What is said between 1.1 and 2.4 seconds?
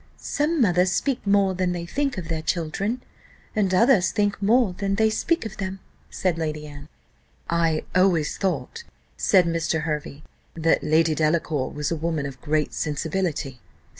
more than they think of